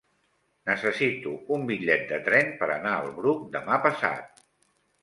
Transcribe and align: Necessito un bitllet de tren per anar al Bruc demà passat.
Necessito 0.69 1.33
un 1.57 1.67
bitllet 1.73 2.09
de 2.15 2.19
tren 2.31 2.51
per 2.63 2.73
anar 2.79 2.95
al 3.03 3.13
Bruc 3.21 3.47
demà 3.59 3.83
passat. 3.87 4.45